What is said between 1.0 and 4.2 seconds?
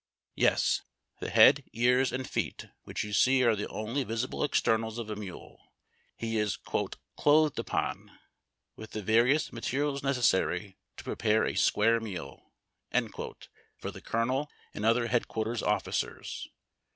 the head, ears, and feet which you see are the only